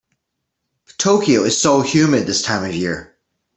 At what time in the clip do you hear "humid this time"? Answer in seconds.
1.81-2.63